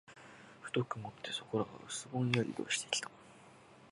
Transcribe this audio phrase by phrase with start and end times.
[0.63, 3.11] ふと曇って、そこらが薄ぼんやりしてきました。